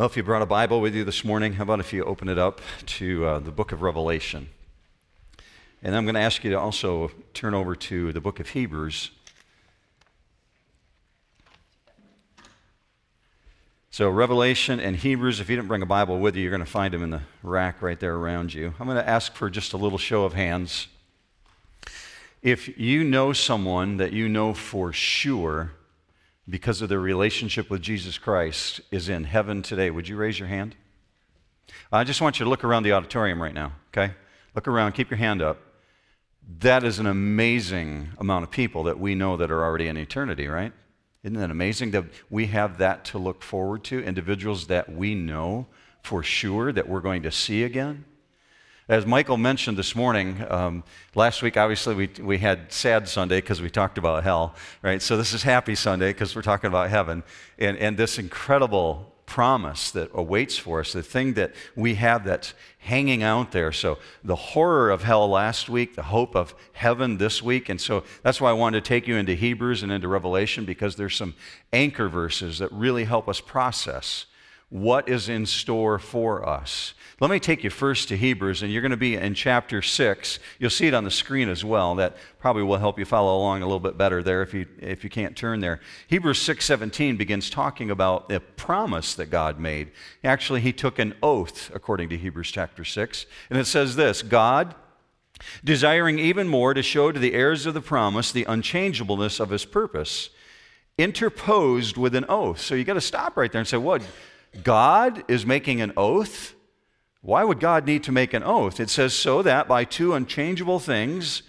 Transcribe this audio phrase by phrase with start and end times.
[0.00, 2.30] Well, if you brought a Bible with you this morning, how about if you open
[2.30, 4.48] it up to uh, the book of Revelation?
[5.82, 9.10] And I'm going to ask you to also turn over to the book of Hebrews.
[13.90, 16.70] So, Revelation and Hebrews, if you didn't bring a Bible with you, you're going to
[16.70, 18.72] find them in the rack right there around you.
[18.80, 20.88] I'm going to ask for just a little show of hands.
[22.40, 25.72] If you know someone that you know for sure
[26.50, 30.48] because of their relationship with Jesus Christ is in heaven today, would you raise your
[30.48, 30.74] hand?
[31.92, 34.14] I just want you to look around the auditorium right now, okay?
[34.54, 35.58] Look around, keep your hand up.
[36.58, 40.48] That is an amazing amount of people that we know that are already in eternity,
[40.48, 40.72] right?
[41.22, 44.02] Isn't that amazing that we have that to look forward to?
[44.02, 45.66] Individuals that we know
[46.02, 48.04] for sure that we're going to see again?
[48.90, 50.82] As Michael mentioned this morning, um,
[51.14, 55.00] last week obviously we, we had sad Sunday because we talked about hell, right?
[55.00, 57.22] So this is happy Sunday because we're talking about heaven.
[57.56, 62.52] And, and this incredible promise that awaits for us, the thing that we have that's
[62.80, 63.70] hanging out there.
[63.70, 67.68] So, the horror of hell last week, the hope of heaven this week.
[67.68, 70.96] And so, that's why I wanted to take you into Hebrews and into Revelation because
[70.96, 71.36] there's some
[71.72, 74.26] anchor verses that really help us process
[74.68, 76.94] what is in store for us.
[77.20, 80.38] Let me take you first to Hebrews, and you're going to be in chapter 6.
[80.58, 81.94] You'll see it on the screen as well.
[81.96, 85.04] That probably will help you follow along a little bit better there if you, if
[85.04, 85.80] you can't turn there.
[86.06, 89.90] Hebrews 6.17 begins talking about the promise that God made.
[90.24, 93.26] Actually, he took an oath, according to Hebrews chapter 6.
[93.50, 94.74] And it says this, God,
[95.62, 99.66] desiring even more to show to the heirs of the promise the unchangeableness of his
[99.66, 100.30] purpose,
[100.96, 102.60] interposed with an oath.
[102.62, 104.00] So you got to stop right there and say, what?
[104.64, 106.54] God is making an oath?
[107.22, 108.80] Why would God need to make an oath?
[108.80, 111.42] It says, so that by two unchangeable things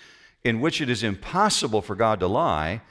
[0.43, 2.81] in which it is impossible for God to lie,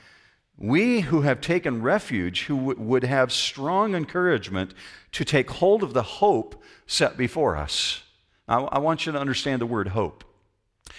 [0.56, 4.74] we who have taken refuge, who w- would have strong encouragement
[5.12, 8.02] to take hold of the hope set before us.
[8.46, 10.24] I, I want you to understand the word hope.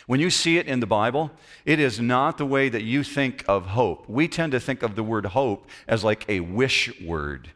[0.07, 1.31] When you see it in the Bible,
[1.65, 4.09] it is not the way that you think of hope.
[4.09, 7.51] We tend to think of the word hope as like a wish word.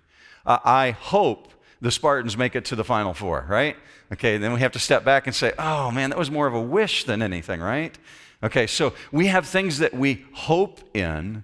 [0.46, 3.76] Uh, I hope the Spartans make it to the Final Four, right?
[4.14, 6.54] Okay, then we have to step back and say, oh man, that was more of
[6.54, 7.98] a wish than anything, right?
[8.44, 11.44] Okay, so we have things that we hope in,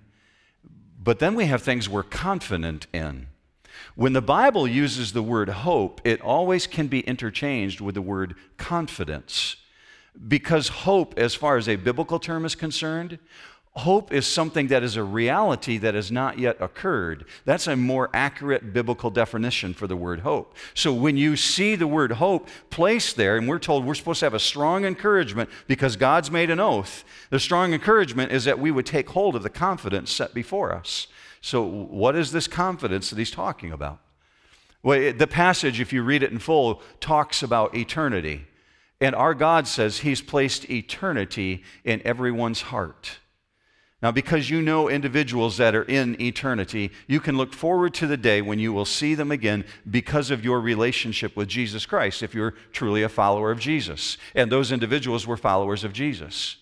[1.02, 3.28] but then we have things we're confident in.
[3.96, 8.36] When the Bible uses the word hope, it always can be interchanged with the word
[8.58, 9.58] confidence.
[10.28, 13.18] Because hope, as far as a biblical term is concerned,
[13.74, 17.24] Hope is something that is a reality that has not yet occurred.
[17.46, 20.56] That's a more accurate biblical definition for the word hope.
[20.74, 24.26] So when you see the word hope placed there, and we're told we're supposed to
[24.26, 28.72] have a strong encouragement because God's made an oath, the strong encouragement is that we
[28.72, 31.08] would take hold of the confidence set before us.
[31.40, 34.00] So, what is this confidence that he's talking about?
[34.84, 38.48] Well, the passage, if you read it in full, talks about eternity.
[39.00, 43.20] And our God says he's placed eternity in everyone's heart.
[44.02, 48.18] Now, because you know individuals that are in eternity, you can look forward to the
[48.18, 52.34] day when you will see them again because of your relationship with Jesus Christ, if
[52.34, 54.18] you're truly a follower of Jesus.
[54.34, 56.58] And those individuals were followers of Jesus.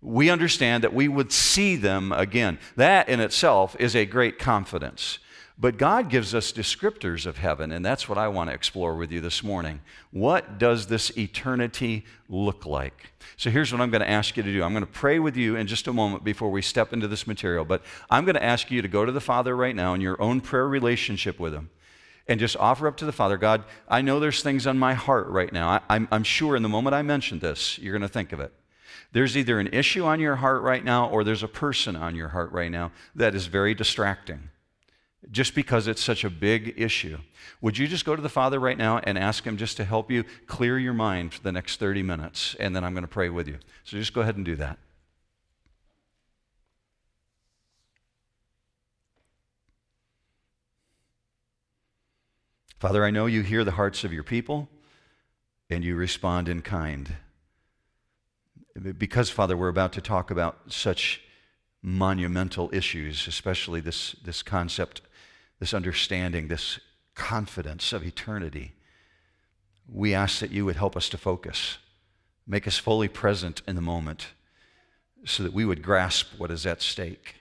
[0.00, 2.58] We understand that we would see them again.
[2.76, 5.18] That in itself is a great confidence.
[5.58, 9.10] But God gives us descriptors of heaven, and that's what I want to explore with
[9.10, 9.80] you this morning.
[10.10, 13.12] What does this eternity look like?
[13.38, 14.62] So here's what I'm going to ask you to do.
[14.62, 17.26] I'm going to pray with you in just a moment before we step into this
[17.26, 20.02] material, but I'm going to ask you to go to the Father right now in
[20.02, 21.70] your own prayer relationship with Him
[22.28, 25.28] and just offer up to the Father God, I know there's things on my heart
[25.28, 25.80] right now.
[25.88, 28.52] I, am sure in the moment I mentioned this, you're going to think of it.
[29.12, 32.28] There's either an issue on your heart right now or there's a person on your
[32.28, 34.50] heart right now that is very distracting
[35.30, 37.18] just because it's such a big issue.
[37.60, 40.10] Would you just go to the Father right now and ask Him just to help
[40.10, 42.54] you clear your mind for the next 30 minutes?
[42.60, 43.58] And then I'm going to pray with you.
[43.84, 44.78] So just go ahead and do that.
[52.78, 54.68] Father, I know you hear the hearts of your people
[55.70, 57.16] and you respond in kind.
[58.98, 61.22] Because, Father, we're about to talk about such
[61.82, 65.00] monumental issues, especially this, this concept
[65.58, 66.78] this understanding, this
[67.14, 68.72] confidence of eternity,
[69.88, 71.78] we ask that you would help us to focus,
[72.46, 74.28] make us fully present in the moment,
[75.24, 77.36] so that we would grasp what is at stake.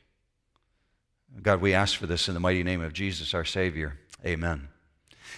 [1.41, 3.99] God, we ask for this in the mighty name of Jesus, our Savior.
[4.25, 4.69] Amen.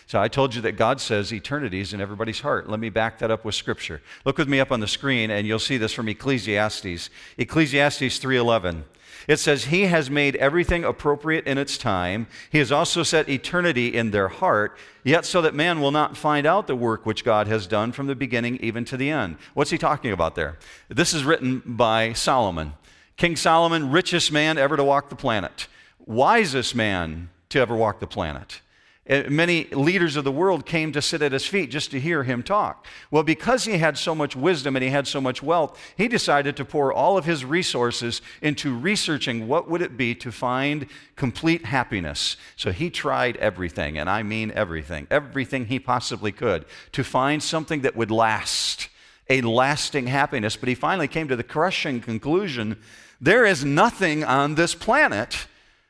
[0.06, 2.70] So I told you that God says eternity is in everybody's heart.
[2.70, 4.02] Let me back that up with scripture.
[4.24, 7.10] Look with me up on the screen and you'll see this from Ecclesiastes.
[7.38, 8.84] Ecclesiastes 3:11.
[9.28, 12.28] It says, He has made everything appropriate in its time.
[12.50, 16.48] He has also set eternity in their heart, yet so that man will not find
[16.48, 19.36] out the work which God has done from the beginning even to the end.
[19.54, 20.58] What's he talking about there?
[20.88, 22.74] This is written by Solomon.
[23.18, 25.68] King Solomon, richest man ever to walk the planet,
[26.06, 28.62] wisest man to ever walk the planet.
[29.10, 32.24] Uh, many leaders of the world came to sit at his feet just to hear
[32.24, 32.86] him talk.
[33.10, 36.58] Well, because he had so much wisdom and he had so much wealth, he decided
[36.58, 41.66] to pour all of his resources into researching what would it be to find complete
[41.66, 42.38] happiness.
[42.56, 47.82] So he tried everything, and I mean everything, everything he possibly could to find something
[47.82, 48.90] that would last,
[49.30, 50.58] a lasting happiness.
[50.58, 52.78] But he finally came to the crushing conclusion
[53.20, 55.48] there is nothing on this planet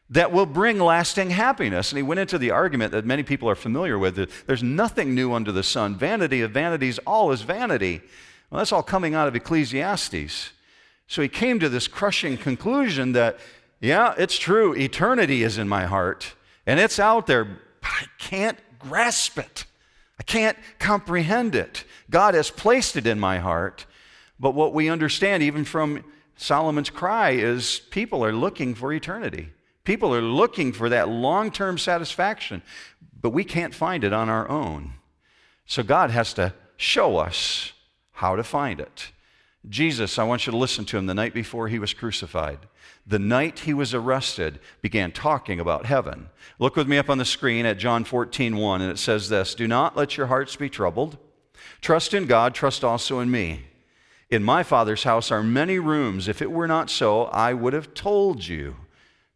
[0.10, 1.92] that will bring lasting happiness.
[1.92, 5.14] And he went into the argument that many people are familiar with that there's nothing
[5.14, 5.96] new under the sun.
[5.96, 8.02] Vanity of vanities, all is vanity.
[8.50, 10.52] Well, that's all coming out of Ecclesiastes.
[11.08, 13.38] So he came to this crushing conclusion that,
[13.80, 16.34] yeah, it's true, eternity is in my heart,
[16.66, 19.66] and it's out there, but I can't grasp it.
[20.20, 21.84] I can't comprehend it.
[22.10, 23.86] God has placed it in my heart.
[24.40, 26.04] But what we understand, even from
[26.36, 29.50] Solomon's cry, is people are looking for eternity.
[29.88, 32.62] People are looking for that long term satisfaction,
[33.22, 34.96] but we can't find it on our own.
[35.66, 37.72] So God has to show us
[38.12, 39.14] how to find it.
[39.70, 42.60] Jesus, I want you to listen to him the night before he was crucified.
[43.06, 46.32] The night he was arrested, began talking about heaven.
[46.60, 49.56] Look with me up on the screen at John 14, 1, and it says this
[49.56, 51.18] Do not let your hearts be troubled.
[51.80, 53.68] Trust in God, trust also in me.
[54.30, 56.28] In my Father's house are many rooms.
[56.28, 58.76] If it were not so, I would have told you.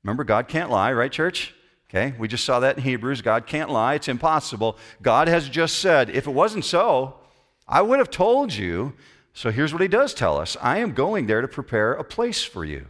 [0.03, 1.53] Remember, God can't lie, right, church?
[1.89, 3.21] Okay, we just saw that in Hebrews.
[3.21, 4.77] God can't lie, it's impossible.
[5.01, 7.15] God has just said, if it wasn't so,
[7.67, 8.93] I would have told you.
[9.33, 12.43] So here's what he does tell us I am going there to prepare a place
[12.43, 12.87] for you.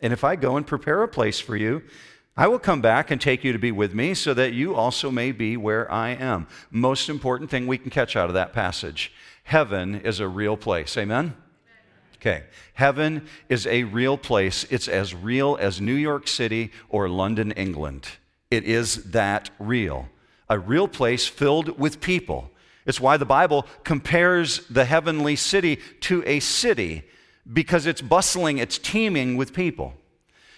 [0.00, 1.82] And if I go and prepare a place for you,
[2.36, 5.10] I will come back and take you to be with me so that you also
[5.10, 6.48] may be where I am.
[6.70, 9.12] Most important thing we can catch out of that passage
[9.44, 10.96] heaven is a real place.
[10.96, 11.34] Amen?
[12.22, 14.64] Okay, heaven is a real place.
[14.70, 18.06] It's as real as New York City or London, England.
[18.48, 20.08] It is that real.
[20.48, 22.52] A real place filled with people.
[22.86, 27.02] It's why the Bible compares the heavenly city to a city
[27.52, 29.92] because it's bustling, it's teeming with people.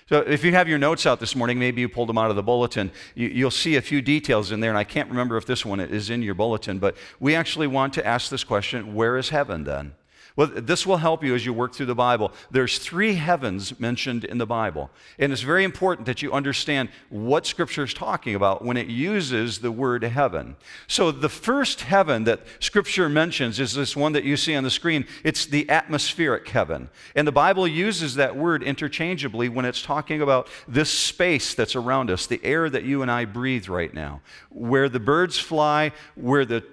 [0.06, 2.36] So, if you have your notes out this morning, maybe you pulled them out of
[2.36, 5.46] the bulletin, you, will see a few details in there, and I can't remember if
[5.46, 9.16] this one is in your bulletin, but we actually want to ask this question where
[9.16, 9.94] is heaven then?
[10.36, 12.32] Well, this will help you as you work through the Bible.
[12.50, 14.90] There's three heavens mentioned in the Bible.
[15.16, 19.60] And it's very important that you understand what Scripture is talking about when it uses
[19.60, 20.56] the word heaven.
[20.88, 24.70] So, the first heaven that Scripture mentions is this one that you see on the
[24.70, 25.06] screen.
[25.22, 26.90] It's the atmospheric heaven.
[27.14, 32.10] And the Bible uses that word interchangeably when it's talking about this space that's around
[32.10, 36.44] us, the air that you and I breathe right now, where the birds fly, where
[36.44, 36.64] the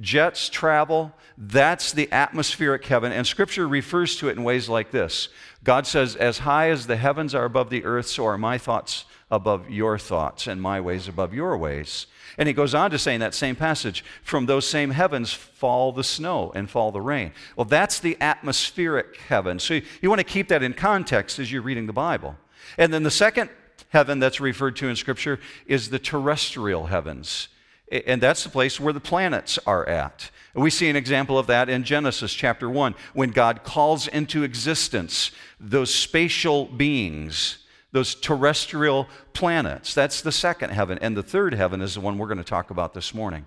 [0.00, 1.12] jets travel.
[1.36, 3.12] That's the atmospheric heaven.
[3.12, 5.28] And Scripture refers to it in ways like this
[5.62, 9.04] God says, As high as the heavens are above the earth, so are my thoughts
[9.30, 12.06] above your thoughts, and my ways above your ways.
[12.38, 15.92] And he goes on to say in that same passage, From those same heavens fall
[15.92, 17.32] the snow and fall the rain.
[17.56, 19.58] Well, that's the atmospheric heaven.
[19.58, 22.36] So you, you want to keep that in context as you're reading the Bible.
[22.78, 23.50] And then the second
[23.88, 27.48] heaven that's referred to in Scripture is the terrestrial heavens.
[27.90, 30.30] And that's the place where the planets are at.
[30.54, 35.32] We see an example of that in Genesis chapter 1 when God calls into existence
[35.58, 37.58] those spatial beings,
[37.92, 39.92] those terrestrial planets.
[39.92, 40.98] That's the second heaven.
[41.00, 43.46] And the third heaven is the one we're going to talk about this morning.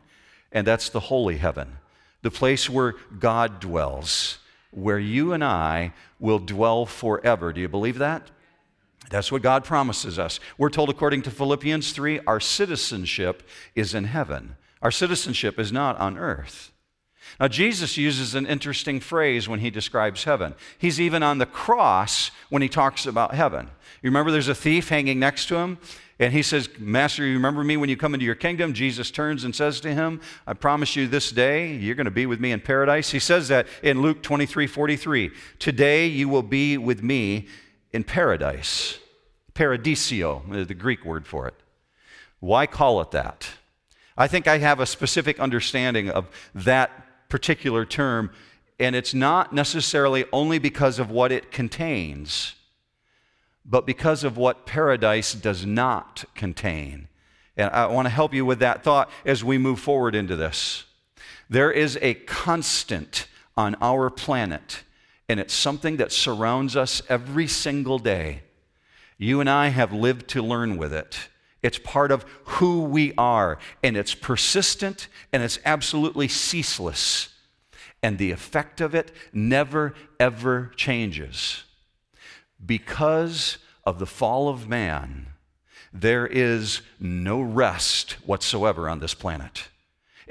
[0.51, 1.77] And that's the holy heaven,
[2.21, 4.39] the place where God dwells,
[4.71, 7.53] where you and I will dwell forever.
[7.53, 8.29] Do you believe that?
[9.09, 10.39] That's what God promises us.
[10.57, 13.43] We're told, according to Philippians 3, our citizenship
[13.75, 14.55] is in heaven.
[14.81, 16.71] Our citizenship is not on earth.
[17.39, 20.55] Now, Jesus uses an interesting phrase when he describes heaven.
[20.77, 23.67] He's even on the cross when he talks about heaven.
[24.01, 25.77] You remember there's a thief hanging next to him?
[26.19, 28.73] And he says, Master, you remember me when you come into your kingdom?
[28.73, 32.27] Jesus turns and says to him, I promise you this day, you're going to be
[32.27, 33.11] with me in paradise.
[33.11, 35.31] He says that in Luke 23 43.
[35.57, 37.47] Today you will be with me
[37.93, 38.99] in paradise.
[39.53, 41.53] Paradisio, uh, the Greek word for it.
[42.39, 43.47] Why call it that?
[44.17, 48.31] I think I have a specific understanding of that particular term,
[48.79, 52.55] and it's not necessarily only because of what it contains,
[53.65, 57.07] but because of what paradise does not contain.
[57.55, 60.85] And I want to help you with that thought as we move forward into this.
[61.49, 64.83] There is a constant on our planet,
[65.29, 68.43] and it's something that surrounds us every single day
[69.17, 71.29] You and I have lived to learn with it.
[71.61, 77.29] It's part of who we are, and it's persistent and it's absolutely ceaseless.
[78.01, 81.63] And the effect of it never, ever changes.
[82.63, 85.27] Because of the fall of man,
[85.93, 89.69] there is no rest whatsoever on this planet.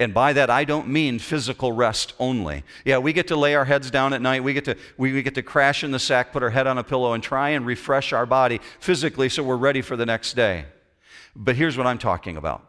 [0.03, 2.65] And by that, I don't mean physical rest only.
[2.85, 4.43] Yeah, we get to lay our heads down at night.
[4.43, 6.77] We get to, we, we get to crash in the sack, put our head on
[6.77, 10.35] a pillow, and try and refresh our body physically so we're ready for the next
[10.35, 10.65] day.
[11.37, 12.69] But here's what I'm talking about.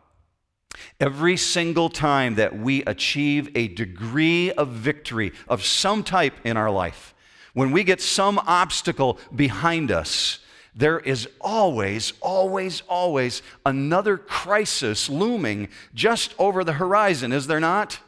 [0.99, 6.69] Every single time that we achieve a degree of victory of some type in our
[6.69, 7.15] life,
[7.53, 10.39] when we get some obstacle behind us,
[10.75, 17.99] there is always, always, always another crisis looming just over the horizon, is there not?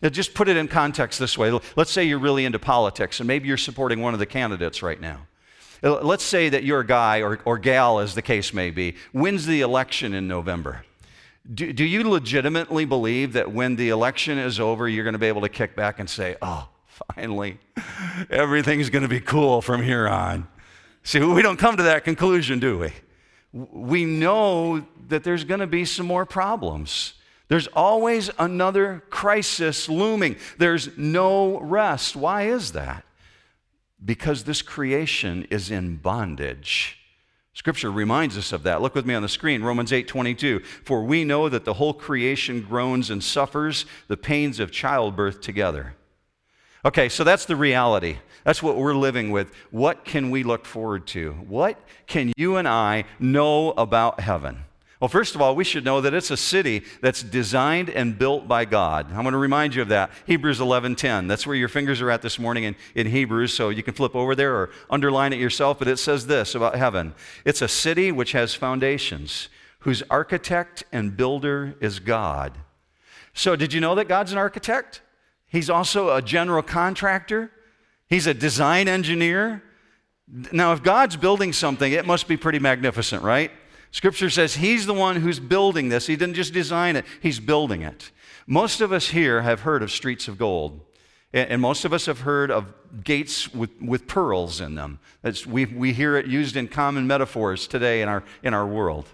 [0.00, 1.58] Now just put it in context this way.
[1.76, 5.00] Let's say you're really into politics and maybe you're supporting one of the candidates right
[5.00, 5.26] now.
[5.82, 9.46] Uh, let's say that your guy or, or gal, as the case may be, wins
[9.46, 10.84] the election in November.
[11.52, 15.26] Do, do you legitimately believe that when the election is over, you're going to be
[15.26, 16.68] able to kick back and say, oh,
[17.14, 17.58] finally,
[18.28, 20.46] everything's going to be cool from here on?
[21.08, 22.92] See, we don't come to that conclusion, do we?
[23.54, 27.14] We know that there's going to be some more problems.
[27.48, 30.36] There's always another crisis looming.
[30.58, 32.14] There's no rest.
[32.14, 33.06] Why is that?
[34.04, 36.98] Because this creation is in bondage.
[37.54, 38.82] Scripture reminds us of that.
[38.82, 40.60] Look with me on the screen, Romans 8 22.
[40.84, 45.94] For we know that the whole creation groans and suffers the pains of childbirth together.
[46.84, 48.18] Okay, so that's the reality.
[48.48, 49.52] That's what we're living with.
[49.70, 51.32] What can we look forward to?
[51.32, 54.64] What can you and I know about heaven?
[55.00, 58.48] Well, first of all, we should know that it's a city that's designed and built
[58.48, 59.08] by God.
[59.10, 60.12] I'm going to remind you of that.
[60.24, 61.28] Hebrews 11:10.
[61.28, 64.16] That's where your fingers are at this morning in, in Hebrews, so you can flip
[64.16, 67.12] over there or underline it yourself, but it says this about heaven.
[67.44, 69.50] It's a city which has foundations,
[69.80, 72.56] whose architect and builder is God.
[73.34, 75.02] So, did you know that God's an architect?
[75.48, 77.50] He's also a general contractor.
[78.08, 79.62] He's a design engineer.
[80.52, 83.50] Now, if God's building something, it must be pretty magnificent, right?
[83.90, 86.06] Scripture says He's the one who's building this.
[86.06, 88.10] He didn't just design it, He's building it.
[88.46, 90.80] Most of us here have heard of streets of gold.
[91.34, 92.72] And most of us have heard of
[93.04, 94.98] gates with, with pearls in them.
[95.46, 99.06] we, we hear it used in common metaphors today in our, in our world.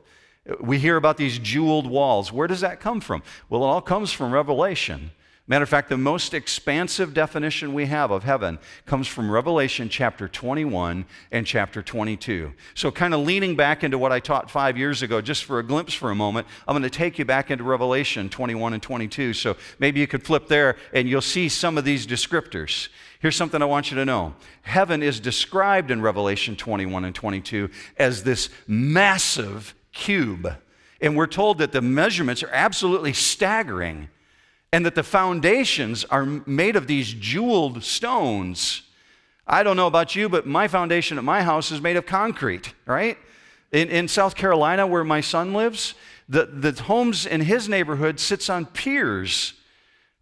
[0.60, 2.30] We hear about these jeweled walls.
[2.30, 3.24] Where does that come from?
[3.48, 5.10] Well, it all comes from Revelation.
[5.46, 10.26] Matter of fact, the most expansive definition we have of heaven comes from Revelation chapter
[10.26, 12.54] 21 and chapter 22.
[12.72, 15.62] So, kind of leaning back into what I taught five years ago, just for a
[15.62, 19.34] glimpse for a moment, I'm going to take you back into Revelation 21 and 22.
[19.34, 22.88] So, maybe you could flip there and you'll see some of these descriptors.
[23.20, 27.68] Here's something I want you to know Heaven is described in Revelation 21 and 22
[27.98, 30.56] as this massive cube.
[31.02, 34.08] And we're told that the measurements are absolutely staggering
[34.74, 38.82] and that the foundations are made of these jeweled stones.
[39.46, 42.74] I don't know about you, but my foundation at my house is made of concrete,
[42.84, 43.16] right?
[43.70, 45.94] In, in South Carolina, where my son lives,
[46.28, 49.52] the, the homes in his neighborhood sits on piers.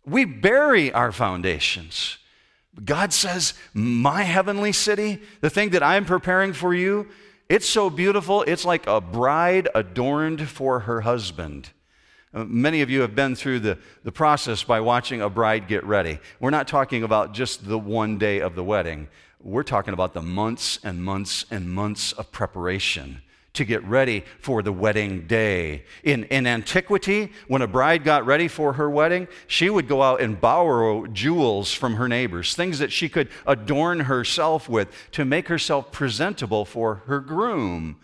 [0.04, 2.18] We bury our foundations.
[2.84, 7.08] God says, My heavenly city, the thing that I'm preparing for you,
[7.48, 11.70] it's so beautiful, it's like a bride adorned for her husband.
[12.34, 15.84] Uh, many of you have been through the, the process by watching a bride get
[15.84, 16.18] ready.
[16.40, 19.08] We're not talking about just the one day of the wedding,
[19.40, 23.22] we're talking about the months and months and months of preparation
[23.54, 25.84] to get ready for the wedding day.
[26.04, 30.20] In, in antiquity, when a bride got ready for her wedding, she would go out
[30.20, 35.48] and borrow jewels from her neighbors, things that she could adorn herself with to make
[35.48, 37.96] herself presentable for her groom.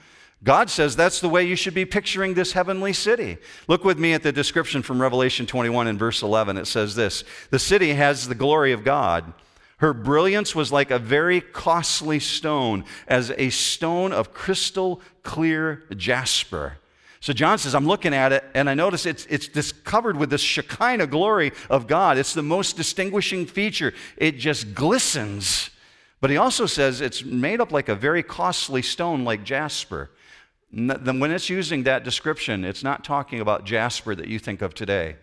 [0.45, 3.38] God says that's the way you should be picturing this heavenly city.
[3.66, 6.57] Look with me at the description from Revelation 21 in verse 11.
[6.57, 9.33] It says this The city has the glory of God.
[9.78, 16.78] Her brilliance was like a very costly stone, as a stone of crystal clear jasper.
[17.21, 20.40] So John says, I'm looking at it and I notice it's, it's covered with this
[20.40, 22.16] Shekinah glory of God.
[22.16, 23.92] It's the most distinguishing feature.
[24.16, 25.71] It just glistens.
[26.21, 30.11] But he also says it's made up like a very costly stone like jasper.
[30.71, 35.17] When it's using that description, it's not talking about jasper that you think of today.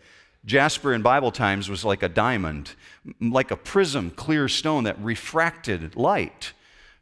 [0.45, 2.71] Jasper in Bible times was like a diamond,
[3.19, 6.53] like a prism, clear stone that refracted light.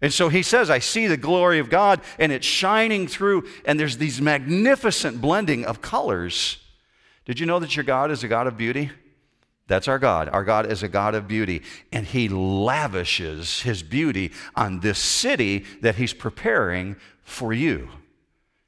[0.02, 3.80] And so he says, I see the glory of God and it's shining through, and
[3.80, 6.58] there's these magnificent blending of colors.
[7.26, 8.92] Did you know that your God is a God of beauty?
[9.68, 10.28] That's our God.
[10.28, 11.62] Our God is a God of beauty,
[11.94, 17.88] and He lavishes His beauty on this city that He's preparing for you.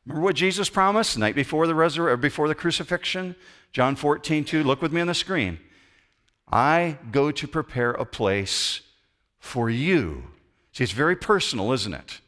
[0.05, 3.35] Remember what Jesus promised the night before the resur- or before the crucifixion?
[3.74, 4.63] John 14, 2.
[4.63, 5.59] Look with me on the screen.
[6.51, 8.81] I go to prepare a place
[9.39, 10.24] for you.
[10.74, 12.21] See, it's very personal, isn't it?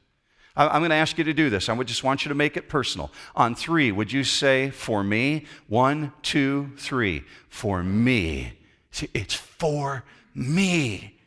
[0.55, 1.69] I'm going to ask you to do this.
[1.69, 3.11] I would just want you to make it personal.
[3.35, 5.45] On three, would you say, for me?
[5.67, 7.23] One, two, three.
[7.47, 8.53] For me.
[8.89, 10.03] See, it's for
[10.33, 11.19] me.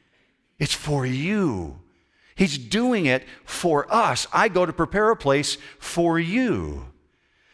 [0.59, 1.79] It's for you.
[2.41, 4.27] He's doing it for us.
[4.33, 6.87] I go to prepare a place for you.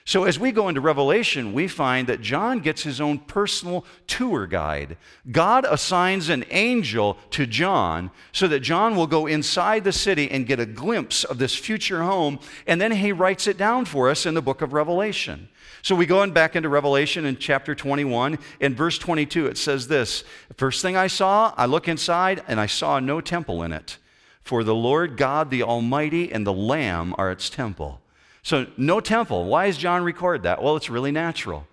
[0.05, 4.47] So, as we go into Revelation, we find that John gets his own personal tour
[4.47, 4.97] guide.
[5.33, 10.47] God assigns an angel to John so that John will go inside the city and
[10.47, 12.39] get a glimpse of this future home,
[12.69, 15.49] and then he writes it down for us in the book of Revelation.
[15.83, 18.39] So, we go in back into Revelation in chapter 21.
[18.61, 20.23] In verse 22, it says this
[20.57, 23.99] First thing I saw, I look inside, and I saw no temple in it,
[24.47, 28.01] for the Lord God, the Almighty, and the Lamb are its temple.
[28.45, 29.47] So, no temple.
[29.47, 30.63] Why does John record that?
[30.63, 31.67] Well, it's really natural.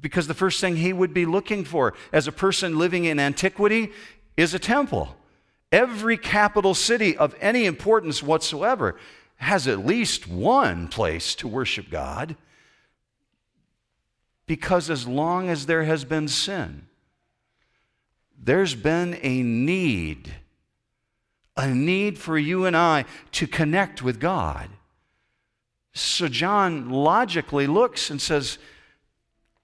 [0.00, 3.90] Because the first thing he would be looking for as a person living in antiquity
[4.36, 5.16] is a temple.
[5.72, 8.94] Every capital city of any importance whatsoever
[9.38, 12.36] has at least one place to worship God.
[14.46, 16.86] Because as long as there has been sin,
[18.40, 20.36] there's been a need,
[21.58, 24.70] a need for you and I to connect with God.
[25.92, 28.58] So John logically looks and says,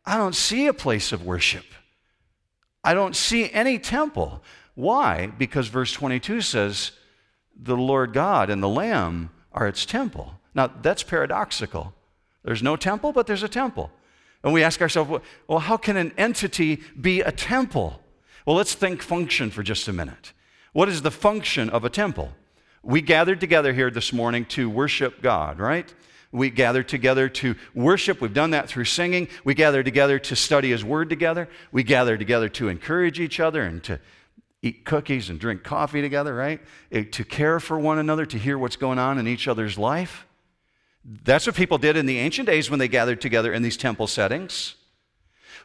[0.05, 1.65] I don't see a place of worship.
[2.83, 4.43] I don't see any temple.
[4.75, 5.29] Why?
[5.29, 6.91] Because verse 22 says,
[7.57, 10.35] the Lord God and the Lamb are its temple.
[10.55, 11.95] Now, that's paradoxical.
[12.43, 13.93] There's no temple, but there's a temple.
[14.43, 18.01] And we ask ourselves, well, how can an entity be a temple?
[18.45, 20.33] Well, let's think function for just a minute.
[20.75, 22.33] What is the function of a temple?
[22.83, 25.95] We gathered together here this morning to worship God, right?
[26.33, 28.21] We gather together to worship.
[28.21, 29.29] We've done that through singing.
[29.45, 31.49] We gather together to study His Word together.
[31.71, 34.01] We gather together to encourage each other and to
[34.63, 36.61] eat cookies and drink coffee together, right?
[36.91, 40.27] Eh, to care for one another, to hear what's going on in each other's life.
[41.05, 44.09] That's what people did in the ancient days when they gathered together in these temple
[44.09, 44.75] settings.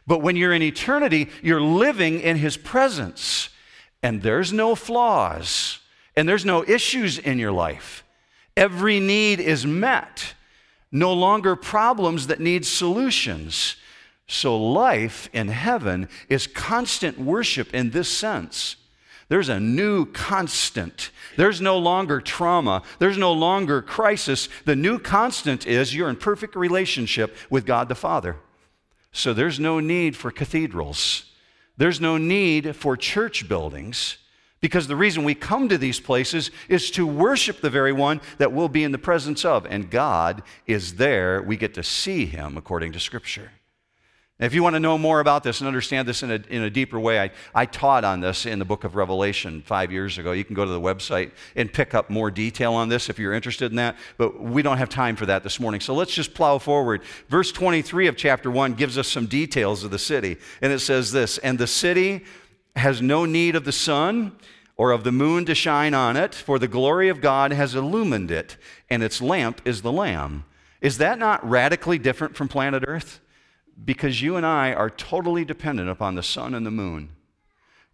[0.06, 3.48] But when you're in eternity, you're living in His presence,
[4.02, 5.78] and there's no flaws,
[6.16, 8.04] and there's no issues in your life.
[8.56, 10.34] Every need is met
[10.92, 13.76] no longer problems that need solutions.
[14.26, 18.76] So, life in heaven is constant worship in this sense.
[19.28, 21.10] There's a new constant.
[21.36, 22.82] There's no longer trauma.
[22.98, 24.48] There's no longer crisis.
[24.64, 28.36] The new constant is you're in perfect relationship with God the Father.
[29.12, 31.29] So, there's no need for cathedrals.
[31.80, 34.18] There's no need for church buildings.
[34.60, 38.52] Because the reason we come to these places is to worship the very one that
[38.52, 39.64] we'll be in the presence of.
[39.64, 41.40] And God is there.
[41.40, 43.52] We get to see him according to Scripture.
[44.40, 46.70] If you want to know more about this and understand this in a, in a
[46.70, 50.32] deeper way, I, I taught on this in the book of Revelation five years ago.
[50.32, 53.34] You can go to the website and pick up more detail on this if you're
[53.34, 53.96] interested in that.
[54.16, 55.80] But we don't have time for that this morning.
[55.80, 57.02] So let's just plow forward.
[57.28, 60.38] Verse 23 of chapter 1 gives us some details of the city.
[60.62, 62.24] And it says this And the city
[62.76, 64.32] has no need of the sun
[64.80, 68.30] or of the moon to shine on it, for the glory of God has illumined
[68.30, 68.56] it,
[68.88, 70.44] and its lamp is the Lamb.
[70.80, 73.20] Is that not radically different from planet Earth?
[73.82, 77.10] Because you and I are totally dependent upon the sun and the moon.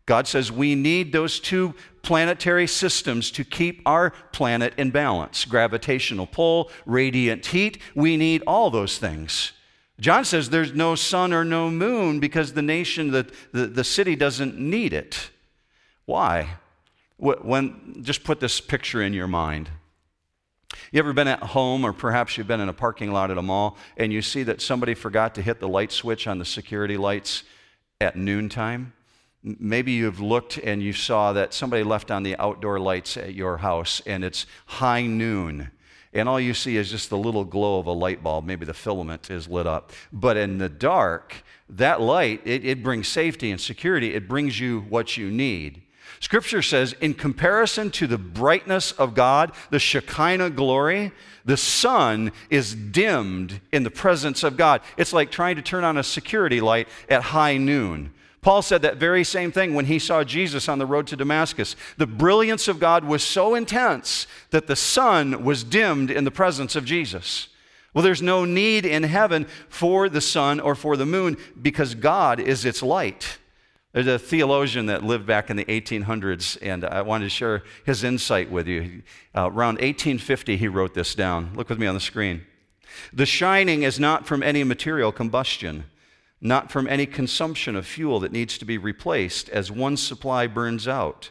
[0.06, 6.26] God says we need those two planetary systems to keep our planet in balance gravitational
[6.26, 7.78] pull, radiant heat.
[7.94, 9.52] We need all those things.
[9.98, 14.14] John says there's no sun or no moon because the nation, the, the, the city
[14.14, 15.30] doesn't need it.
[16.04, 16.56] Why?
[17.16, 19.70] When, just put this picture in your mind.
[20.92, 23.42] You ever been at home, or perhaps you've been in a parking lot at a
[23.42, 26.96] mall, and you see that somebody forgot to hit the light switch on the security
[26.96, 27.42] lights
[28.00, 28.92] at noontime?
[29.42, 33.58] Maybe you've looked and you saw that somebody left on the outdoor lights at your
[33.58, 35.70] house, and it's high noon
[36.16, 38.46] and all you see is just the little glow of a light bulb.
[38.46, 39.92] Maybe the filament is lit up.
[40.10, 44.14] But in the dark, that light, it, it brings safety and security.
[44.14, 45.82] It brings you what you need.
[46.20, 51.12] Scripture says, in comparison to the brightness of God, the Shekinah glory,
[51.44, 54.80] the sun is dimmed in the presence of God.
[54.96, 58.12] It's like trying to turn on a security light at high noon.
[58.40, 61.74] Paul said that very same thing when he saw Jesus on the road to Damascus.
[61.96, 66.76] The brilliance of God was so intense that the sun was dimmed in the presence
[66.76, 67.48] of Jesus.
[67.92, 72.38] Well, there's no need in heaven for the sun or for the moon because God
[72.38, 73.38] is its light.
[73.96, 78.04] There's a theologian that lived back in the 1800s, and I wanted to share his
[78.04, 79.02] insight with you.
[79.34, 81.52] Uh, around 1850, he wrote this down.
[81.54, 82.44] Look with me on the screen.
[83.10, 85.84] The shining is not from any material combustion,
[86.42, 90.86] not from any consumption of fuel that needs to be replaced as one supply burns
[90.86, 91.30] out,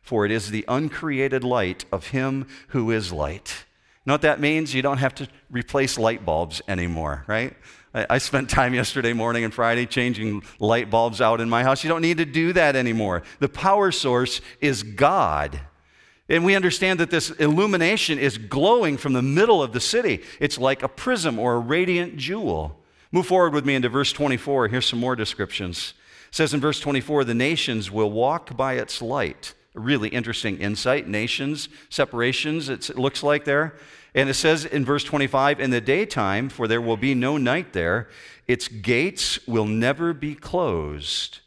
[0.00, 3.64] for it is the uncreated light of Him who is light.
[4.04, 4.72] You know what that means?
[4.72, 7.56] You don't have to replace light bulbs anymore, right?
[7.94, 11.84] I, spent time yesterday morning and Friday changing light bulbs out in my house.
[11.84, 13.22] You don't need to do that anymore.
[13.38, 15.60] The power source is God.
[16.28, 20.22] And we understand that this illumination is glowing from the middle of the city.
[20.40, 22.80] It's like a prism or a radiant jewel.
[23.12, 24.68] Move forward with me into verse 24.
[24.68, 25.94] Here's some more descriptions.
[26.30, 29.54] It says in verse 24, the nations will walk by its light.
[29.76, 31.06] A really interesting insight.
[31.06, 33.76] Nations, separations, it looks like there.
[34.14, 37.72] And it says in verse 25, in the daytime, for there will be no night
[37.72, 38.08] there,
[38.46, 41.40] its gates will never be closed.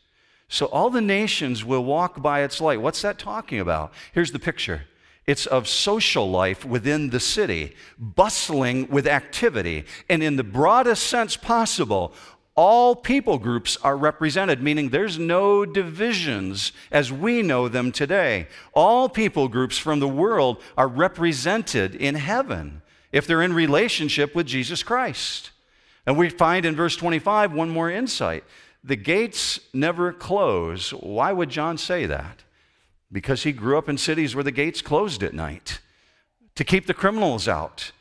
[0.50, 2.82] So all the nations will walk by its light.
[2.82, 3.94] What's that talking about?
[4.14, 4.84] Here's the picture
[5.26, 9.84] it's of social life within the city, bustling with activity.
[10.10, 12.14] And in the broadest sense possible,
[12.58, 18.48] all people groups are represented, meaning there's no divisions as we know them today.
[18.74, 24.48] All people groups from the world are represented in heaven if they're in relationship with
[24.48, 25.52] Jesus Christ.
[26.08, 28.44] And we find in verse 25 one more insight
[28.84, 30.92] the gates never close.
[30.92, 32.44] Why would John say that?
[33.12, 35.80] Because he grew up in cities where the gates closed at night
[36.56, 37.92] to keep the criminals out,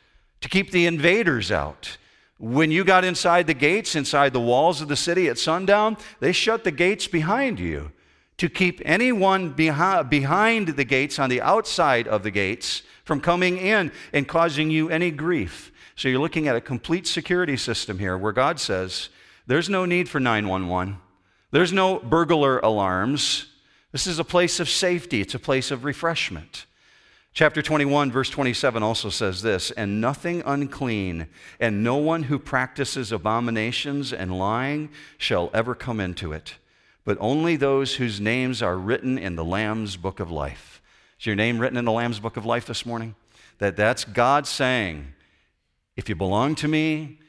[0.41, 1.97] to keep the invaders out
[2.39, 6.31] when you got inside the gates, inside the walls of the city at sundown, they
[6.31, 7.91] shut the gates behind you
[8.37, 13.57] to keep anyone behind, behind the gates, on the outside of the gates, from coming
[13.57, 15.71] in and causing you any grief.
[15.95, 19.09] So you're looking at a complete security system here where God says
[19.47, 20.97] there's no need for 911,
[21.51, 23.47] there's no burglar alarms.
[23.91, 26.66] This is a place of safety, it's a place of refreshment.
[27.37, 31.27] Chapter 21, verse 27 also says this And nothing unclean,
[31.59, 36.55] and no one who practices abominations and lying shall ever come into it,
[37.05, 40.81] but only those whose names are written in the Lamb's book of life.
[41.19, 43.13] Is your name written in the Lamb's book of life this morning?
[43.59, 45.13] That that's God saying,
[45.95, 47.19] If you belong to me,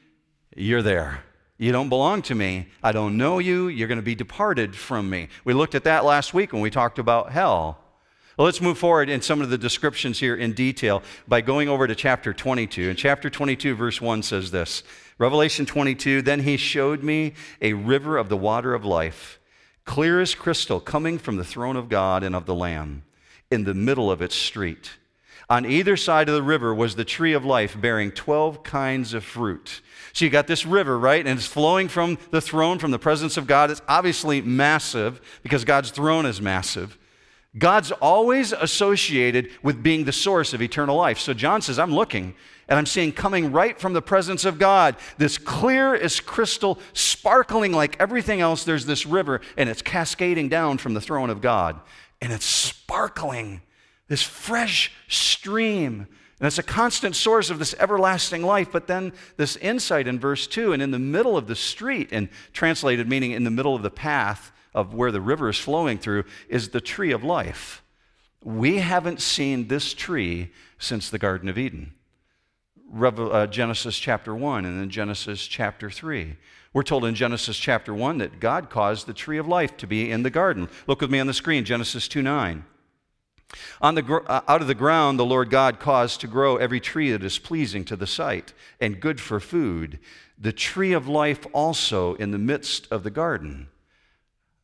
[0.55, 1.23] you're there.
[1.59, 2.69] You don't belong to me.
[2.81, 3.67] I don't know you.
[3.67, 5.27] You're going to be departed from me.
[5.45, 7.77] We looked at that last week when we talked about hell.
[8.39, 11.87] Well, let's move forward in some of the descriptions here in detail by going over
[11.87, 12.89] to chapter 22.
[12.89, 14.81] And chapter 22, verse 1 says this
[15.17, 19.41] Revelation 22 Then he showed me a river of the water of life,
[19.83, 23.03] clear as crystal, coming from the throne of God and of the Lamb,
[23.51, 24.91] in the middle of its street.
[25.49, 29.25] On either side of the river was the tree of life, bearing 12 kinds of
[29.25, 29.81] fruit.
[30.13, 31.27] So you got this river, right?
[31.27, 33.69] And it's flowing from the throne, from the presence of God.
[33.69, 36.97] It's obviously massive because God's throne is massive.
[37.57, 41.17] God's always associated with being the source of eternal life.
[41.17, 42.35] So John says, I'm looking
[42.67, 47.71] and I'm seeing coming right from the presence of God, this clear as crystal, sparkling
[47.71, 48.63] like everything else.
[48.63, 51.79] There's this river and it's cascading down from the throne of God.
[52.21, 53.61] And it's sparkling,
[54.07, 56.07] this fresh stream.
[56.39, 58.71] And it's a constant source of this everlasting life.
[58.71, 62.29] But then this insight in verse 2 and in the middle of the street, and
[62.53, 66.23] translated meaning in the middle of the path, of where the river is flowing through
[66.47, 67.83] is the tree of life.
[68.43, 71.93] We haven't seen this tree since the Garden of Eden.
[72.93, 76.37] uh, Genesis chapter 1 and then Genesis chapter 3.
[76.71, 80.11] We're told in Genesis chapter 1 that God caused the tree of life to be
[80.11, 80.69] in the garden.
[80.87, 82.63] Look with me on the screen, Genesis 2 9.
[83.81, 87.11] On the, uh, out of the ground, the Lord God caused to grow every tree
[87.11, 89.99] that is pleasing to the sight and good for food,
[90.37, 93.67] the tree of life also in the midst of the garden.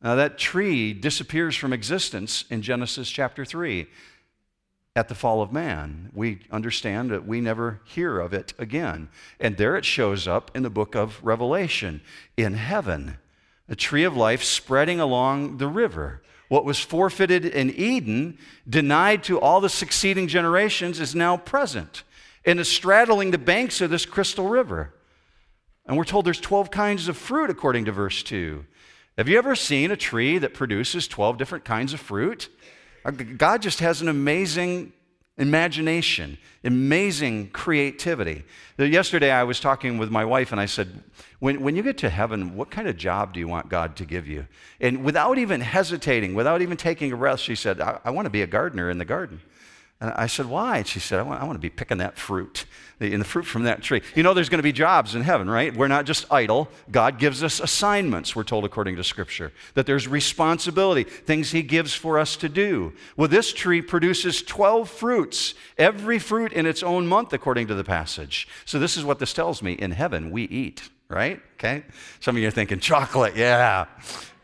[0.06, 3.88] Now, that tree disappears from existence in Genesis chapter 3
[4.94, 6.12] at the fall of man.
[6.14, 9.08] We understand that we never hear of it again.
[9.40, 12.02] And there it shows up in the book of Revelation
[12.36, 13.18] in heaven,
[13.68, 16.22] a tree of life spreading along the river.
[16.46, 18.38] What was forfeited in Eden,
[18.68, 22.04] denied to all the succeeding generations, is now present
[22.44, 24.94] and is straddling the banks of this crystal river.
[25.84, 28.64] And we're told there's 12 kinds of fruit according to verse 2.
[29.16, 32.50] Have you ever seen a tree that produces 12 different kinds of fruit?
[33.02, 34.92] Uh, God just has an amazing
[35.38, 38.44] imagination, amazing creativity.
[38.76, 41.02] Yesterday, I was talking with my wife and I said,
[41.38, 44.04] when, when you get to heaven, what kind of job do you want God to
[44.04, 44.46] give you?
[44.80, 48.30] And without even hesitating, without even taking a breath, she said, I, I want to
[48.30, 49.40] be a gardener in the garden.
[49.98, 50.78] And I said, Why?
[50.78, 52.66] And she said, I want, I want to be picking that fruit,
[52.98, 54.02] the, the fruit from that tree.
[54.14, 55.74] You know, there's going to be jobs in heaven, right?
[55.74, 56.68] We're not just idle.
[56.90, 61.94] God gives us assignments, we're told according to Scripture, that there's responsibility, things He gives
[61.94, 62.92] for us to do.
[63.16, 67.84] Well, this tree produces 12 fruits, every fruit in its own month, according to the
[67.84, 68.48] passage.
[68.66, 69.72] So, this is what this tells me.
[69.72, 71.40] In heaven, we eat, right?
[71.54, 71.84] Okay?
[72.20, 73.86] Some of you are thinking, chocolate, yeah.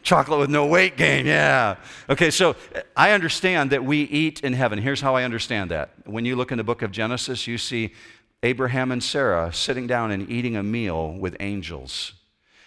[0.02, 1.76] Chocolate with no weight gain, yeah.
[2.10, 2.56] Okay, so
[2.96, 4.78] I understand that we eat in heaven.
[4.78, 5.90] Here's how I understand that.
[6.04, 7.94] When you look in the book of Genesis, you see
[8.42, 12.14] Abraham and Sarah sitting down and eating a meal with angels.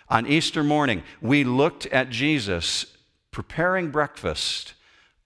[0.07, 2.85] On Easter morning, we looked at Jesus
[3.31, 4.73] preparing breakfast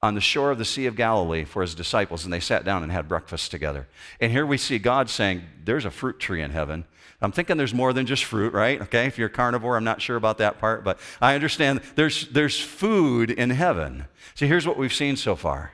[0.02, 2.82] on the shore of the Sea of Galilee for his disciples, and they sat down
[2.82, 3.88] and had breakfast together.
[4.20, 6.86] And here we see God saying, There's a fruit tree in heaven.
[7.22, 8.82] I'm thinking there's more than just fruit, right?
[8.82, 12.28] Okay, if you're a carnivore, I'm not sure about that part, but I understand there's,
[12.30, 14.06] there's food in heaven.
[14.36, 15.74] So here's what we've seen so far.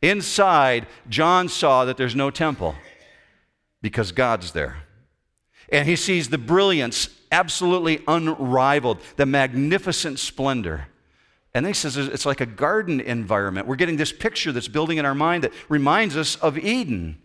[0.00, 2.74] Inside, John saw that there's no temple
[3.82, 4.78] because God's there.
[5.70, 10.88] And he sees the brilliance absolutely unrivaled, the magnificent splendor.
[11.52, 13.66] And he says it's like a garden environment.
[13.66, 17.20] We're getting this picture that's building in our mind that reminds us of Eden.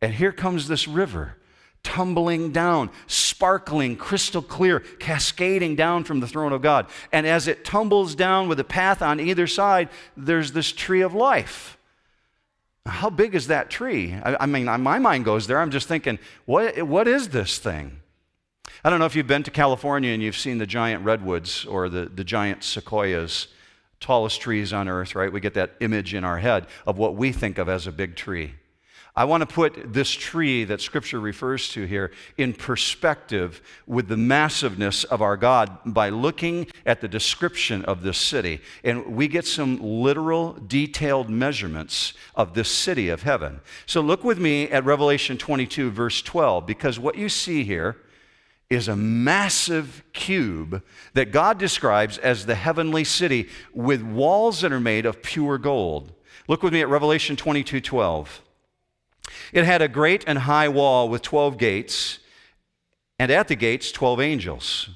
[0.00, 1.36] And here comes this river
[1.84, 6.86] tumbling down, sparkling, crystal clear, cascading down from the throne of God.
[7.12, 11.14] And as it tumbles down with a path on either side, there's this tree of
[11.14, 11.78] life.
[12.86, 14.14] How big is that tree?
[14.14, 15.60] I, I mean, my mind goes there.
[15.60, 18.00] I'm just thinking, what, what is this thing?
[18.82, 21.88] I don't know if you've been to California and you've seen the giant redwoods or
[21.88, 23.48] the, the giant sequoias,
[24.00, 25.32] tallest trees on earth, right?
[25.32, 28.16] We get that image in our head of what we think of as a big
[28.16, 28.54] tree.
[29.16, 34.16] I want to put this tree that Scripture refers to here in perspective with the
[34.16, 38.60] massiveness of our God by looking at the description of this city.
[38.82, 43.60] And we get some literal, detailed measurements of this city of heaven.
[43.86, 47.96] So look with me at Revelation 22, verse 12, because what you see here
[48.68, 54.80] is a massive cube that God describes as the heavenly city with walls that are
[54.80, 56.12] made of pure gold.
[56.48, 58.40] Look with me at Revelation 22, 12.
[59.52, 62.18] It had a great and high wall with 12 gates,
[63.18, 64.88] and at the gates, 12 angels.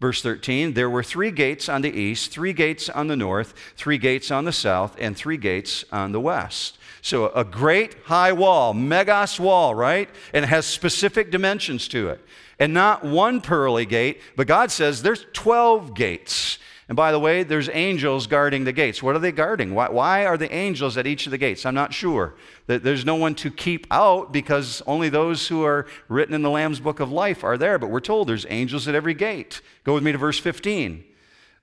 [0.00, 3.96] Verse 13, there were three gates on the east, three gates on the north, three
[3.96, 6.78] gates on the south, and three gates on the west.
[7.00, 10.08] So a great high wall, megas wall, right?
[10.32, 12.24] And it has specific dimensions to it.
[12.58, 16.58] And not one pearly gate, but God says there's 12 gates.
[16.88, 19.02] And by the way, there's angels guarding the gates.
[19.02, 19.74] What are they guarding?
[19.74, 21.64] Why, why, are the angels at each of the gates?
[21.64, 22.34] I'm not sure.
[22.66, 26.80] There's no one to keep out because only those who are written in the Lamb's
[26.80, 27.78] book of life are there.
[27.78, 29.62] But we're told there's angels at every gate.
[29.84, 31.04] Go with me to verse 15.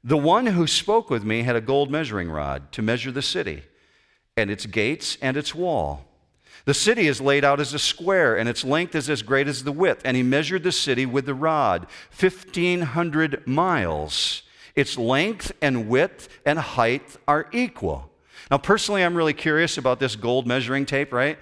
[0.04, 3.64] The one who spoke with me had a gold measuring rod to measure the city
[4.36, 6.06] and its gates and its wall.
[6.66, 9.64] The city is laid out as a square, and its length is as great as
[9.64, 10.02] the width.
[10.06, 11.88] And he measured the city with the rod,
[12.20, 14.44] 1,500 miles.
[14.76, 18.12] Its length and width and height are equal.
[18.50, 21.40] Now, personally, I'm really curious about this gold measuring tape, right?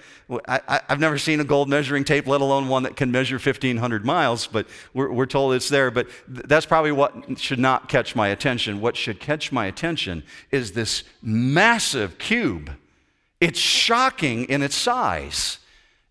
[0.47, 4.05] I, have never seen a gold measuring tape, let alone one that can measure 1,500
[4.05, 5.89] miles, but we're, we're told it's there.
[5.89, 8.79] But th- that's probably what should not catch my attention.
[8.79, 12.71] What should catch my attention is this massive cube.
[13.41, 15.57] It's shocking in its size.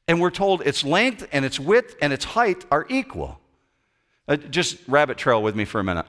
[0.08, 3.38] And we're told its length and its width and its height are equal.
[4.26, 6.06] Uh, just rabbit trail with me for a minute.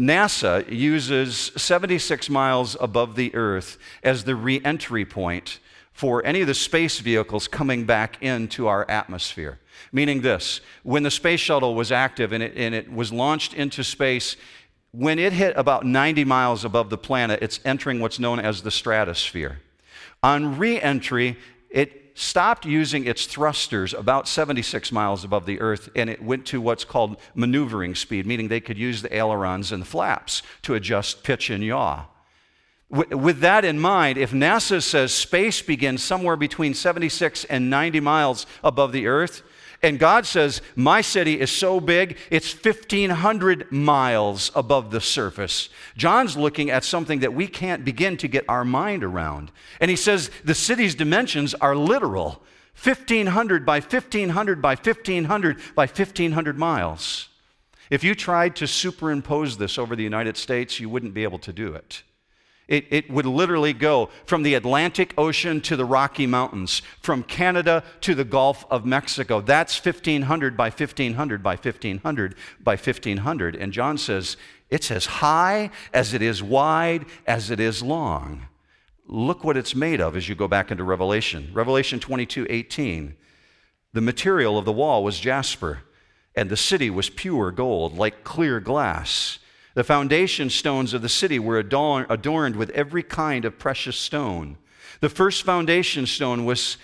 [0.00, 5.58] NASA uses 76 miles above the Earth as the re entry point
[5.92, 9.58] for any of the space vehicles coming back into our atmosphere.
[9.92, 13.84] Meaning this when the space shuttle was active and it, and it was launched into
[13.84, 14.36] space,
[14.92, 18.70] when it hit about 90 miles above the planet, it's entering what's known as the
[18.70, 19.60] stratosphere.
[20.22, 21.36] On re entry,
[21.68, 26.60] it stopped using its thrusters about 76 miles above the earth and it went to
[26.60, 31.22] what's called maneuvering speed, meaning they could use the ailerons and the flaps to adjust
[31.22, 32.06] pitch and yaw.
[32.90, 38.46] With that in mind, if NASA says space begins somewhere between 76 and 90 miles
[38.64, 39.42] above the earth,
[39.82, 45.70] and God says, My city is so big, it's 1,500 miles above the surface.
[45.96, 49.50] John's looking at something that we can't begin to get our mind around.
[49.80, 52.42] And he says the city's dimensions are literal
[52.82, 57.28] 1,500 by 1,500 by 1,500 by 1,500 miles.
[57.90, 61.52] If you tried to superimpose this over the United States, you wouldn't be able to
[61.52, 62.02] do it.
[62.70, 67.82] It, it would literally go from the Atlantic Ocean to the Rocky Mountains, from Canada
[68.02, 69.40] to the Gulf of Mexico.
[69.40, 73.56] That's 1,500 by 1,500 by 1,500 by 1,500.
[73.56, 74.36] And John says
[74.70, 78.46] it's as high as it is wide as it is long.
[79.12, 81.50] look what it's made of as you go back into Revelation.
[81.52, 83.16] Revelation 22 18.
[83.92, 85.80] The material of the wall was jasper,
[86.36, 89.40] and the city was pure gold, like clear glass.
[89.74, 94.58] The foundation stones of the city were adorned with every kind of precious stone.
[95.00, 96.76] The first foundation stone was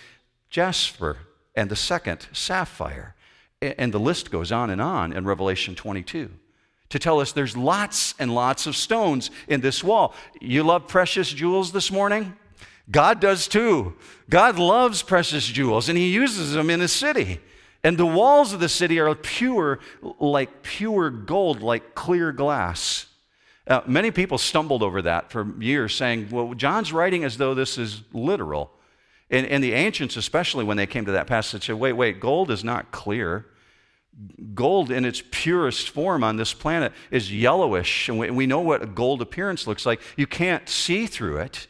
[0.50, 1.18] jasper,
[1.54, 3.14] and the second, sapphire.
[3.60, 6.30] And the list goes on and on in Revelation 22
[6.88, 10.14] to tell us there's lots and lots of stones in this wall.
[10.40, 12.36] You love precious jewels this morning?
[12.90, 13.96] God does too.
[14.30, 17.40] God loves precious jewels and he uses them in his city.
[17.86, 19.78] And the walls of the city are pure,
[20.18, 23.06] like pure gold, like clear glass.
[23.64, 27.78] Uh, many people stumbled over that for years, saying, well, John's writing as though this
[27.78, 28.72] is literal.
[29.30, 32.50] And, and the ancients, especially when they came to that passage, said, wait, wait, gold
[32.50, 33.46] is not clear.
[34.52, 38.82] Gold in its purest form on this planet is yellowish, and we, we know what
[38.82, 40.00] a gold appearance looks like.
[40.16, 41.68] You can't see through it.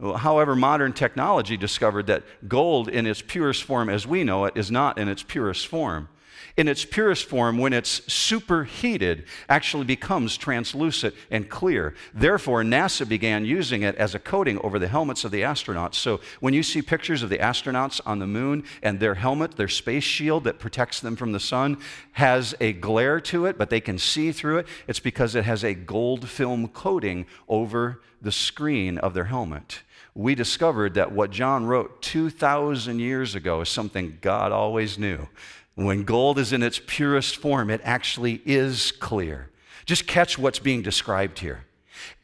[0.00, 4.70] However, modern technology discovered that gold in its purest form as we know it is
[4.70, 6.08] not in its purest form
[6.56, 11.94] in its purest form, when it's superheated, actually becomes translucent and clear.
[12.14, 15.96] Therefore, NASA began using it as a coating over the helmets of the astronauts.
[15.96, 19.68] So when you see pictures of the astronauts on the moon and their helmet, their
[19.68, 21.78] space shield that protects them from the sun,
[22.12, 25.64] has a glare to it, but they can see through it, it's because it has
[25.64, 29.82] a gold film coating over the screen of their helmet
[30.14, 35.28] we discovered that what John wrote 2,000 years ago is something God always knew.
[35.74, 39.50] When gold is in its purest form, it actually is clear.
[39.86, 41.64] Just catch what's being described here.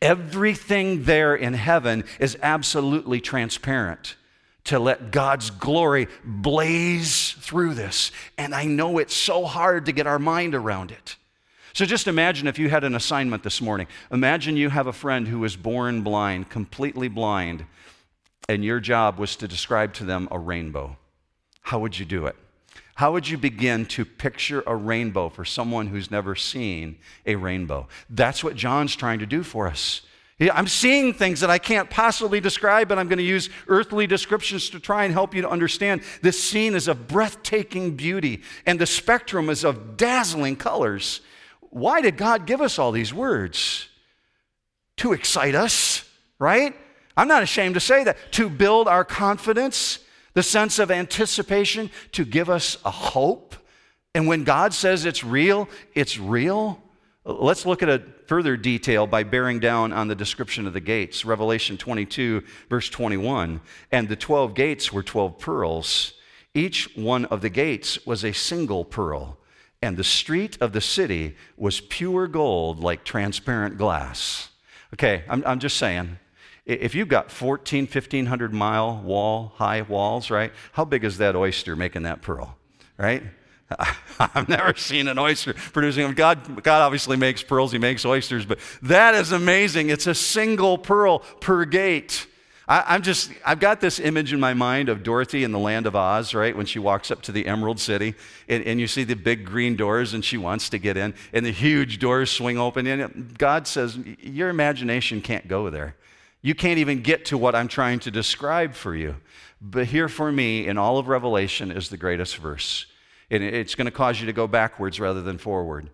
[0.01, 4.17] Everything there in heaven is absolutely transparent
[4.65, 8.13] to let God's glory blaze through this.
[8.39, 11.17] And I know it's so hard to get our mind around it.
[11.73, 13.87] So just imagine if you had an assignment this morning.
[14.11, 17.65] Imagine you have a friend who was born blind, completely blind,
[18.49, 20.97] and your job was to describe to them a rainbow.
[21.63, 22.37] How would you do it?
[23.01, 27.89] How would you begin to picture a rainbow for someone who's never seen a rainbow?
[28.11, 30.03] That's what John's trying to do for us.
[30.39, 34.69] I'm seeing things that I can't possibly describe, but I'm going to use earthly descriptions
[34.69, 36.03] to try and help you to understand.
[36.21, 41.23] This scene is of breathtaking beauty, and the spectrum is of dazzling colors.
[41.71, 43.89] Why did God give us all these words?
[44.99, 46.05] To excite us,
[46.39, 46.77] right?
[47.17, 48.19] I'm not ashamed to say that.
[48.33, 50.01] To build our confidence
[50.35, 53.55] the sense of anticipation to give us a hope.
[54.15, 56.83] And when God says it's real, it's real.
[57.25, 61.25] Let's look at a further detail by bearing down on the description of the gates.
[61.25, 63.61] Revelation 22, verse 21.
[63.93, 66.15] And the 12 gates were 12 pearls.
[66.55, 69.39] Each one of the gates was a single pearl.
[69.83, 74.51] And the street of the city was pure gold like transparent glass.
[74.95, 76.19] Okay, I'm, I'm just saying
[76.67, 80.53] if you've got 14, 1500 mile wall, high walls, right?
[80.73, 82.57] How big is that oyster making that pearl,
[82.97, 83.23] right?
[84.19, 86.15] I've never seen an oyster producing them.
[86.15, 89.91] God, God obviously makes pearls, He makes oysters, but that is amazing.
[89.91, 92.27] It's a single pearl per gate.
[92.71, 95.87] I, am just, I've got this image in my mind of Dorothy in the land
[95.87, 96.57] of Oz, right?
[96.57, 98.15] When she walks up to the Emerald City
[98.49, 101.45] and, and you see the big green doors and she wants to get in and
[101.45, 102.87] the huge doors swing open.
[102.87, 105.97] And God says, Your imagination can't go there.
[106.43, 109.17] You can't even get to what I'm trying to describe for you.
[109.61, 112.87] But here for me, in all of Revelation, is the greatest verse.
[113.31, 115.91] And it's going to cause you to go backwards rather than forward.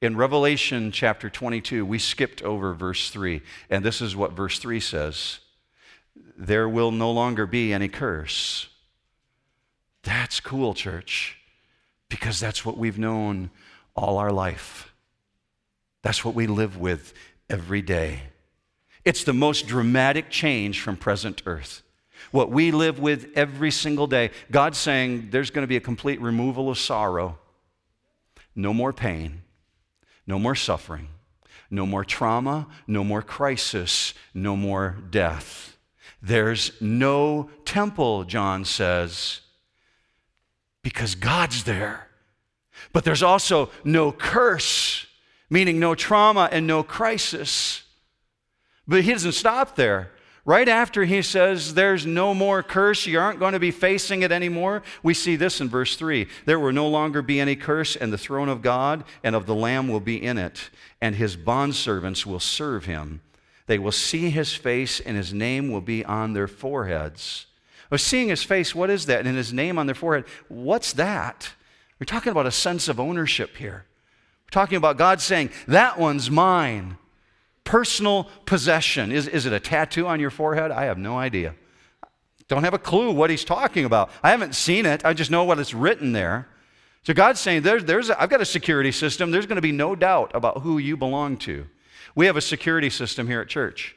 [0.00, 3.42] In Revelation chapter 22, we skipped over verse 3.
[3.68, 5.40] And this is what verse 3 says
[6.36, 8.68] There will no longer be any curse.
[10.02, 11.36] That's cool, church,
[12.08, 13.50] because that's what we've known
[13.94, 14.94] all our life.
[16.00, 17.12] That's what we live with
[17.50, 18.22] every day.
[19.04, 21.82] It's the most dramatic change from present earth.
[22.30, 24.30] What we live with every single day.
[24.50, 27.38] God's saying there's going to be a complete removal of sorrow,
[28.54, 29.42] no more pain,
[30.26, 31.08] no more suffering,
[31.70, 35.76] no more trauma, no more crisis, no more death.
[36.22, 39.40] There's no temple, John says,
[40.82, 42.08] because God's there.
[42.92, 45.06] But there's also no curse,
[45.48, 47.84] meaning no trauma and no crisis.
[48.90, 50.10] But he doesn't stop there.
[50.44, 54.32] Right after he says, There's no more curse, you aren't going to be facing it
[54.32, 58.12] anymore, we see this in verse 3 There will no longer be any curse, and
[58.12, 60.70] the throne of God and of the Lamb will be in it,
[61.00, 63.20] and his bondservants will serve him.
[63.68, 67.46] They will see his face, and his name will be on their foreheads.
[67.90, 69.24] Well, seeing his face, what is that?
[69.24, 71.52] And his name on their forehead, what's that?
[72.00, 73.84] We're talking about a sense of ownership here.
[74.46, 76.96] We're talking about God saying, That one's mine
[77.70, 79.12] personal possession.
[79.12, 80.72] Is, is it a tattoo on your forehead?
[80.72, 81.54] I have no idea.
[82.48, 84.10] Don't have a clue what he's talking about.
[84.24, 86.48] I haven't seen it, I just know what is written there.
[87.04, 89.30] So God's saying, there's, there's a, I've got a security system.
[89.30, 91.64] There's going to be no doubt about who you belong to.
[92.16, 93.94] We have a security system here at church.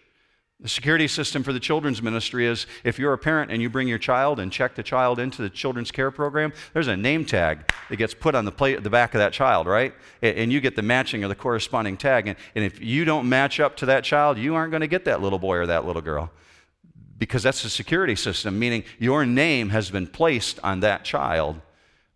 [0.63, 3.89] The security system for the children's ministry is if you're a parent and you bring
[3.89, 7.69] your child and check the child into the children's care program, there's a name tag
[7.89, 9.93] that gets put on the, plate, the back of that child, right?
[10.21, 12.27] And you get the matching or the corresponding tag.
[12.27, 15.03] And, and if you don't match up to that child, you aren't going to get
[15.03, 16.31] that little boy or that little girl
[17.19, 21.59] because that's the security system, meaning your name has been placed on that child.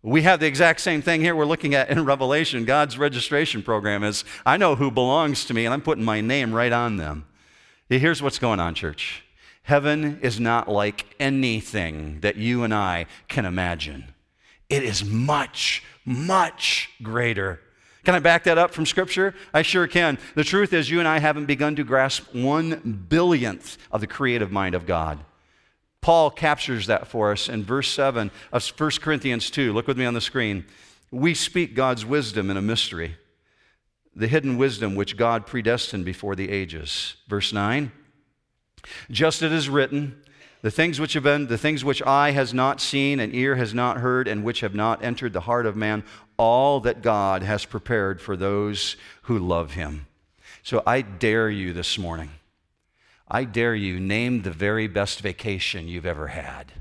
[0.00, 2.64] We have the exact same thing here we're looking at in Revelation.
[2.64, 6.54] God's registration program is I know who belongs to me, and I'm putting my name
[6.54, 7.26] right on them.
[7.88, 9.22] Here's what's going on, church.
[9.62, 14.04] Heaven is not like anything that you and I can imagine.
[14.68, 17.60] It is much, much greater.
[18.04, 19.34] Can I back that up from Scripture?
[19.52, 20.18] I sure can.
[20.34, 24.52] The truth is, you and I haven't begun to grasp one billionth of the creative
[24.52, 25.18] mind of God.
[26.00, 29.72] Paul captures that for us in verse 7 of 1 Corinthians 2.
[29.72, 30.64] Look with me on the screen.
[31.10, 33.16] We speak God's wisdom in a mystery
[34.18, 37.14] the hidden wisdom which God predestined before the ages.
[37.28, 37.92] Verse 9
[39.10, 40.20] Just as it is written,
[40.60, 43.72] the things which have been, the things which eye has not seen and ear has
[43.72, 46.02] not heard, and which have not entered the heart of man,
[46.36, 50.08] all that God has prepared for those who love him.
[50.64, 52.30] So I dare you this morning,
[53.28, 56.72] I dare you, name the very best vacation you've ever had.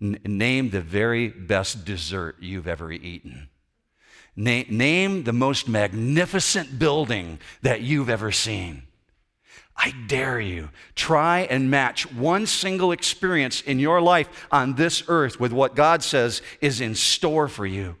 [0.00, 3.48] N- name the very best dessert you've ever eaten.
[4.36, 8.82] Na- name the most magnificent building that you've ever seen.
[9.76, 15.40] I dare you, try and match one single experience in your life on this earth
[15.40, 17.96] with what God says is in store for you.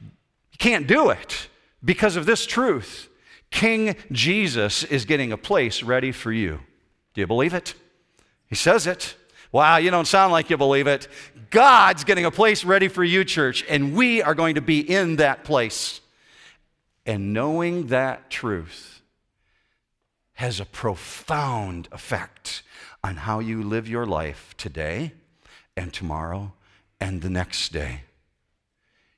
[0.00, 1.48] You can't do it
[1.84, 3.08] because of this truth.
[3.50, 6.60] King Jesus is getting a place ready for you.
[7.14, 7.74] Do you believe it?
[8.46, 9.16] He says it.
[9.56, 11.08] Wow, you don't sound like you believe it.
[11.48, 15.16] God's getting a place ready for you, church, and we are going to be in
[15.16, 16.02] that place.
[17.06, 19.00] And knowing that truth
[20.34, 22.64] has a profound effect
[23.02, 25.12] on how you live your life today
[25.74, 26.52] and tomorrow
[27.00, 28.02] and the next day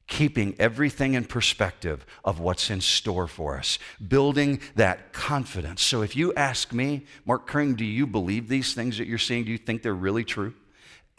[0.08, 3.78] keeping everything in perspective of what's in store for us,
[4.08, 5.82] building that confidence.
[5.82, 9.44] So if you ask me, Mark Kring, do you believe these things that you're seeing?
[9.44, 10.54] Do you think they're really true?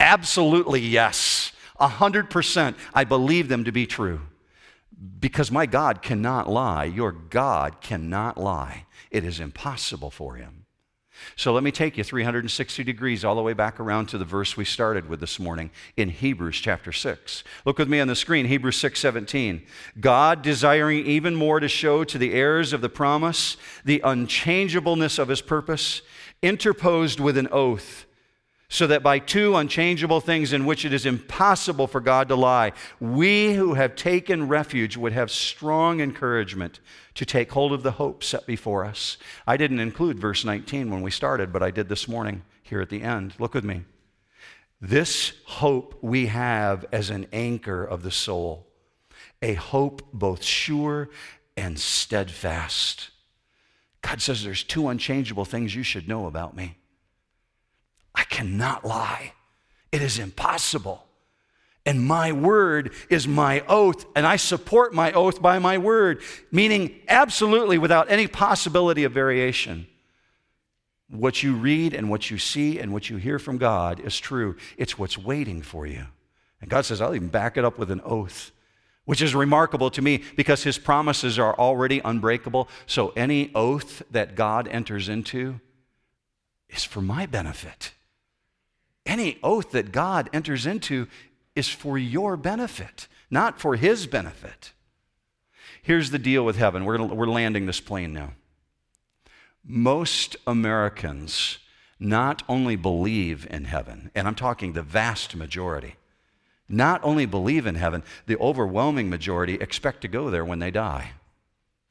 [0.00, 1.52] Absolutely yes.
[1.78, 2.76] A hundred percent.
[2.92, 4.20] I believe them to be true.
[5.18, 6.84] Because my God cannot lie.
[6.84, 8.84] Your God cannot lie.
[9.10, 10.59] It is impossible for him.
[11.36, 14.56] So let me take you 360 degrees all the way back around to the verse
[14.56, 17.44] we started with this morning in Hebrews chapter 6.
[17.64, 19.62] Look with me on the screen, Hebrews 6:17.
[20.00, 25.28] God desiring even more to show to the heirs of the promise the unchangeableness of
[25.28, 26.02] his purpose,
[26.42, 28.06] interposed with an oath
[28.72, 32.72] so that by two unchangeable things in which it is impossible for God to lie,
[33.00, 36.78] we who have taken refuge would have strong encouragement
[37.14, 39.18] to take hold of the hope set before us.
[39.44, 42.90] I didn't include verse 19 when we started, but I did this morning here at
[42.90, 43.34] the end.
[43.40, 43.82] Look with me.
[44.80, 48.68] This hope we have as an anchor of the soul,
[49.42, 51.10] a hope both sure
[51.56, 53.10] and steadfast.
[54.00, 56.76] God says there's two unchangeable things you should know about me.
[58.20, 59.32] I cannot lie.
[59.90, 61.06] It is impossible.
[61.86, 66.20] And my word is my oath, and I support my oath by my word,
[66.52, 69.86] meaning absolutely without any possibility of variation.
[71.08, 74.54] What you read and what you see and what you hear from God is true.
[74.76, 76.04] It's what's waiting for you.
[76.60, 78.50] And God says, I'll even back it up with an oath,
[79.06, 82.68] which is remarkable to me because his promises are already unbreakable.
[82.84, 85.58] So any oath that God enters into
[86.68, 87.92] is for my benefit.
[89.10, 91.08] Any oath that God enters into
[91.56, 94.72] is for your benefit, not for his benefit.
[95.82, 96.84] Here's the deal with heaven.
[96.84, 98.34] We're, we're landing this plane now.
[99.64, 101.58] Most Americans
[101.98, 105.96] not only believe in heaven, and I'm talking the vast majority,
[106.68, 111.12] not only believe in heaven, the overwhelming majority expect to go there when they die.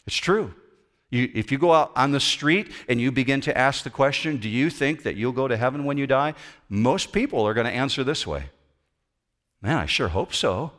[0.08, 0.54] It's true.
[1.10, 4.38] You, if you go out on the street and you begin to ask the question,
[4.38, 6.36] Do you think that you'll go to heaven when you die?
[6.70, 8.50] Most people are going to answer this way
[9.62, 10.72] Man, I sure hope so.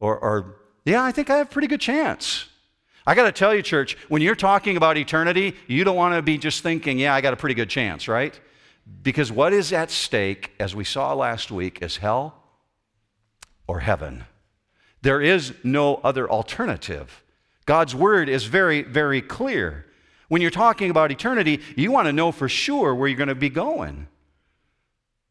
[0.00, 2.46] Or, or Yeah, I think I have a pretty good chance.
[3.04, 6.22] I got to tell you, church, when you're talking about eternity, you don't want to
[6.22, 8.38] be just thinking, Yeah, I got a pretty good chance, right?
[9.02, 12.42] Because what is at stake, as we saw last week, is hell
[13.66, 14.24] or heaven.
[15.02, 17.21] There is no other alternative.
[17.66, 19.86] God's word is very, very clear.
[20.28, 23.34] When you're talking about eternity, you want to know for sure where you're going to
[23.34, 24.08] be going.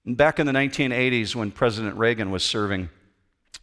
[0.05, 2.89] Back in the 1980s, when President Reagan was serving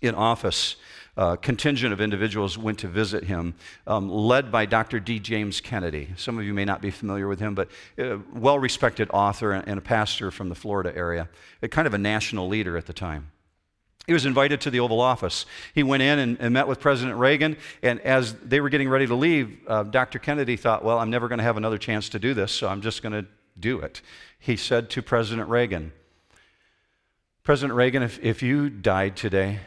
[0.01, 0.77] in office,
[1.17, 3.55] a contingent of individuals went to visit him,
[3.89, 5.01] um, led by Dr.
[5.01, 5.19] D.
[5.19, 6.11] James Kennedy.
[6.17, 9.79] Some of you may not be familiar with him, but a well respected author and
[9.79, 11.29] a pastor from the Florida area,
[11.71, 13.33] kind of a national leader at the time.
[14.09, 15.45] He was invited to the Oval Office.
[15.75, 19.07] He went in and, and met with President Reagan, and as they were getting ready
[19.07, 20.19] to leave, uh, Dr.
[20.19, 22.81] Kennedy thought, Well, I'm never going to have another chance to do this, so I'm
[22.81, 23.27] just going to
[23.61, 24.01] do it.
[24.39, 25.93] He said to President Reagan,
[27.43, 29.61] President Reagan, if, if you died today,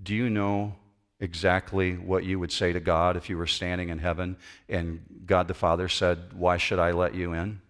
[0.00, 0.76] do you know
[1.18, 4.36] exactly what you would say to God if you were standing in heaven
[4.68, 7.60] and God the Father said, Why should I let you in?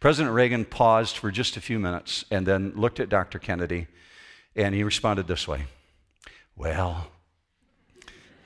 [0.00, 3.38] President Reagan paused for just a few minutes and then looked at Dr.
[3.38, 3.88] Kennedy
[4.54, 5.64] and he responded this way
[6.56, 7.08] Well,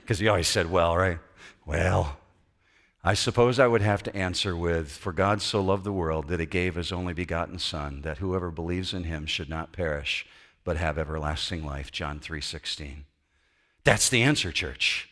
[0.01, 1.19] because he always said, Well, right?
[1.65, 2.17] Well,
[3.03, 6.39] I suppose I would have to answer with, For God so loved the world that
[6.39, 10.25] he gave his only begotten Son, that whoever believes in him should not perish,
[10.63, 11.91] but have everlasting life.
[11.91, 13.05] John 3 16.
[13.83, 15.09] That's the answer, church.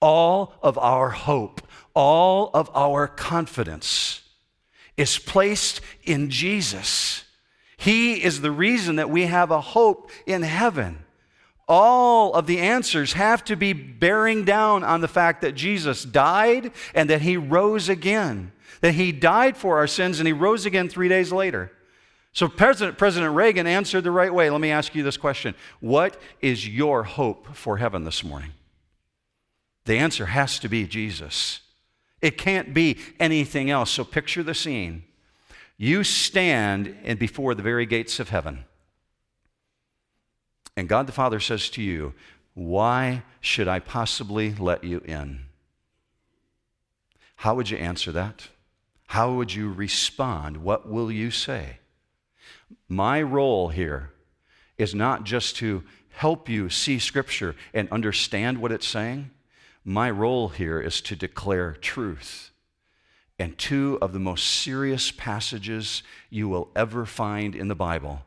[0.00, 1.60] All of our hope,
[1.94, 4.22] all of our confidence
[4.96, 7.24] is placed in Jesus.
[7.78, 11.04] He is the reason that we have a hope in heaven.
[11.68, 16.72] All of the answers have to be bearing down on the fact that Jesus died
[16.92, 18.50] and that he rose again.
[18.80, 21.70] That he died for our sins and he rose again three days later.
[22.32, 24.50] So President, President Reagan answered the right way.
[24.50, 28.50] Let me ask you this question What is your hope for heaven this morning?
[29.84, 31.60] The answer has to be Jesus.
[32.20, 33.92] It can't be anything else.
[33.92, 35.04] So picture the scene.
[35.78, 38.64] You stand and before the very gates of heaven.
[40.76, 42.14] And God the Father says to you,
[42.54, 45.46] Why should I possibly let you in?
[47.36, 48.48] How would you answer that?
[49.06, 50.58] How would you respond?
[50.58, 51.78] What will you say?
[52.88, 54.10] My role here
[54.76, 59.30] is not just to help you see Scripture and understand what it's saying.
[59.84, 62.50] My role here is to declare truth.
[63.38, 68.22] And two of the most serious passages you will ever find in the Bible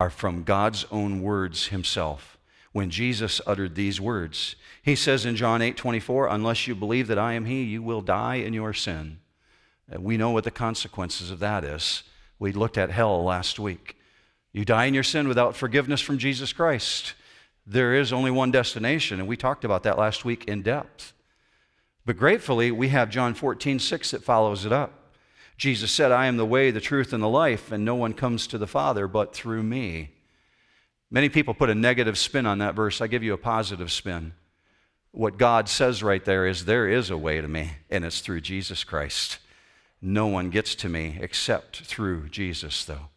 [0.00, 2.38] are from God's own words himself.
[2.72, 7.18] When Jesus uttered these words, he says in John 8 24, Unless you believe that
[7.18, 9.20] I am he, you will die in your sin.
[9.92, 12.02] Uh, we know what the consequences of that is.
[12.38, 13.96] We looked at hell last week.
[14.52, 17.14] You die in your sin without forgiveness from Jesus Christ.
[17.66, 21.12] There is only one destination, and we talked about that last week in depth.
[22.08, 25.12] But gratefully, we have John 14, 6 that follows it up.
[25.58, 28.46] Jesus said, I am the way, the truth, and the life, and no one comes
[28.46, 30.12] to the Father but through me.
[31.10, 33.02] Many people put a negative spin on that verse.
[33.02, 34.32] I give you a positive spin.
[35.10, 38.40] What God says right there is, There is a way to me, and it's through
[38.40, 39.36] Jesus Christ.
[40.00, 43.08] No one gets to me except through Jesus, though.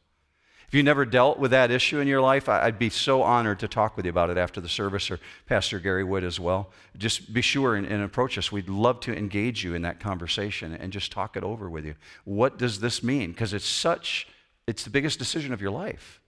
[0.71, 3.67] If you never dealt with that issue in your life, I'd be so honored to
[3.67, 6.69] talk with you about it after the service, or Pastor Gary Wood as well.
[6.97, 8.53] Just be sure and, and, approach us.
[8.53, 11.95] We'd love to engage you in that conversation and just talk it over with you.
[12.23, 13.31] What does this mean?
[13.31, 14.29] Because it's such,
[14.65, 16.21] it's the biggest decision of your life.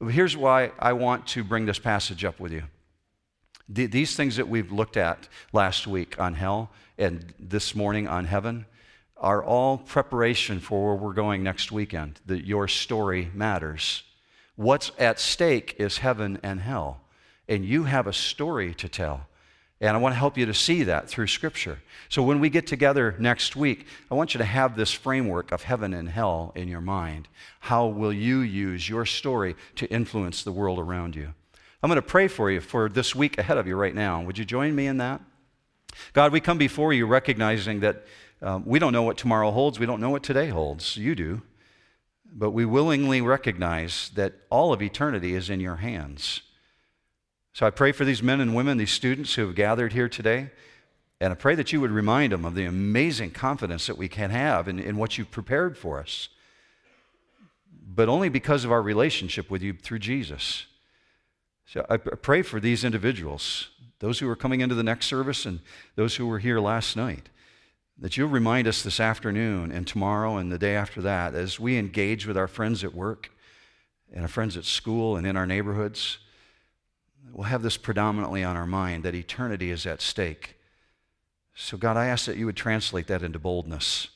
[0.00, 2.62] Here's why I want to bring this passage up with you.
[3.68, 8.64] these things that we've looked at last week on hell and this morning on heaven,
[9.22, 14.02] are all preparation for where we're going next weekend, that your story matters.
[14.56, 17.00] What's at stake is heaven and hell,
[17.48, 19.28] and you have a story to tell.
[19.80, 21.78] And I want to help you to see that through Scripture.
[22.08, 25.62] So when we get together next week, I want you to have this framework of
[25.62, 27.26] heaven and hell in your mind.
[27.60, 31.34] How will you use your story to influence the world around you?
[31.82, 34.22] I'm going to pray for you for this week ahead of you right now.
[34.22, 35.20] Would you join me in that?
[36.12, 38.04] God, we come before you recognizing that
[38.42, 39.78] um, we don't know what tomorrow holds.
[39.78, 40.96] We don't know what today holds.
[40.96, 41.42] You do.
[42.34, 46.42] But we willingly recognize that all of eternity is in your hands.
[47.52, 50.50] So I pray for these men and women, these students who have gathered here today.
[51.20, 54.30] And I pray that you would remind them of the amazing confidence that we can
[54.30, 56.28] have in, in what you've prepared for us,
[57.86, 60.66] but only because of our relationship with you through Jesus.
[61.66, 63.68] So I pray for these individuals,
[64.00, 65.60] those who are coming into the next service and
[65.94, 67.28] those who were here last night
[67.98, 71.76] that you'll remind us this afternoon and tomorrow and the day after that as we
[71.76, 73.30] engage with our friends at work
[74.12, 76.18] and our friends at school and in our neighborhoods.
[77.32, 80.56] We'll have this predominantly on our mind that eternity is at stake.
[81.54, 84.08] So, God, I ask that you would translate that into boldness.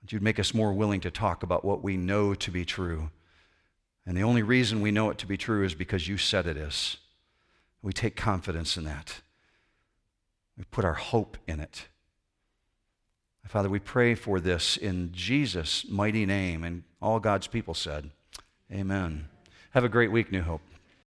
[0.00, 3.10] That you'd make us more willing to talk about what we know to be true.
[4.06, 6.56] And the only reason we know it to be true is because you said it
[6.56, 6.98] is.
[7.82, 9.20] We take confidence in that.
[10.56, 11.88] We put our hope in it.
[13.48, 16.64] Father, we pray for this in Jesus' mighty name.
[16.64, 18.10] And all God's people said,
[18.72, 19.28] Amen.
[19.70, 20.62] Have a great week, New Hope.